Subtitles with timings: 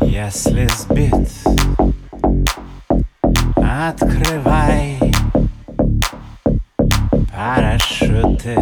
[0.00, 1.28] Если сбит,
[3.56, 4.98] открывай
[7.30, 8.56] парашюты.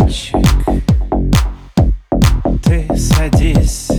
[0.00, 0.36] мальчик,
[2.64, 3.90] ты садись.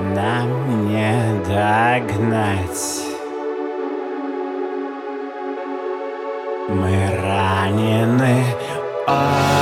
[0.00, 1.14] Нам не
[1.44, 3.04] догнать.
[6.68, 8.44] Мы ранены
[9.06, 9.54] очень.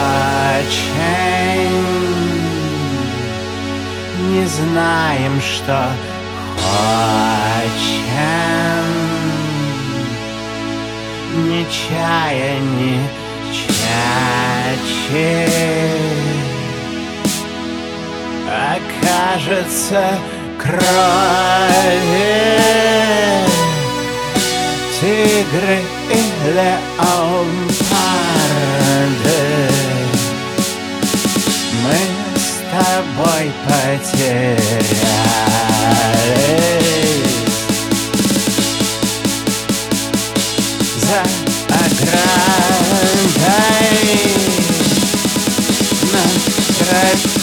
[4.30, 5.89] Не знаем, что
[6.56, 6.92] хочем.
[11.46, 12.98] Не чая, не
[13.52, 15.02] чачи.
[18.48, 20.03] А кажется
[20.58, 20.83] крови
[25.00, 26.22] Тигры и
[26.55, 27.73] леопарды.
[31.83, 32.00] Мы
[32.39, 34.62] с тобой потеряли
[41.00, 41.20] За
[41.69, 42.42] оградой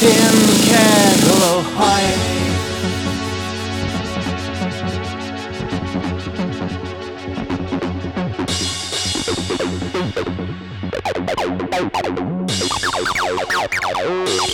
[0.02, 0.70] in the
[1.44, 2.30] Ohio.
[14.02, 14.49] Oh.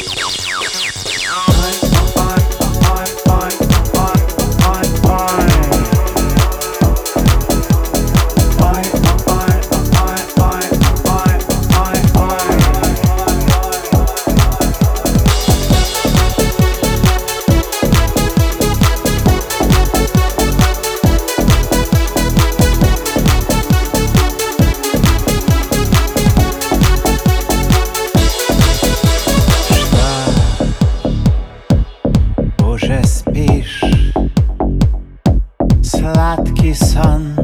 [36.65, 37.35] сладкий сон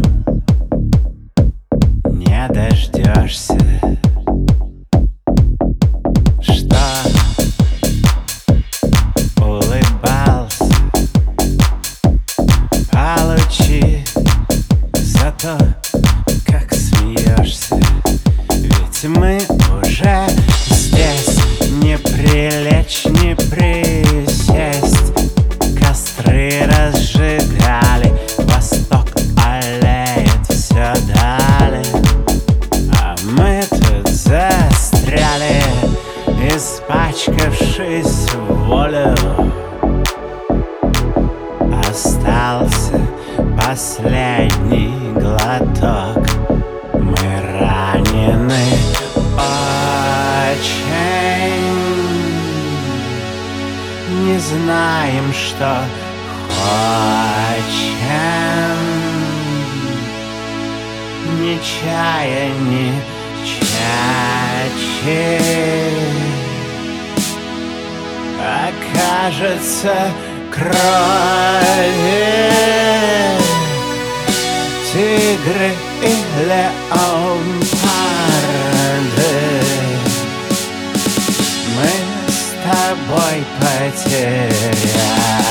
[2.05, 3.57] Не дождешься.
[6.41, 6.77] Что
[9.37, 10.65] улыбался.
[12.91, 14.03] Получи
[14.93, 15.57] за то,
[16.47, 17.75] как смеешься.
[18.49, 19.40] Ведь мы
[41.89, 42.99] Остался
[43.57, 46.25] последний глоток.
[46.93, 48.67] Мы ранены
[49.35, 50.71] очень.
[54.25, 55.83] Не знаем, что
[56.49, 56.91] хочем.
[61.39, 62.87] Не чая, не
[63.43, 65.41] чачи
[68.43, 68.71] а
[69.01, 69.95] кажется
[70.51, 70.71] крови
[74.91, 75.71] Тигры
[76.01, 76.13] и
[76.47, 77.71] леопарды.
[81.77, 81.91] Мы
[82.27, 85.50] с тобой потеряли